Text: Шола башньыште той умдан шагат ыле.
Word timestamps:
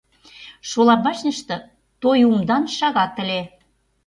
Шола 0.69 0.95
башньыште 1.03 1.55
той 2.01 2.19
умдан 2.29 2.63
шагат 2.77 3.13
ыле. 3.23 3.41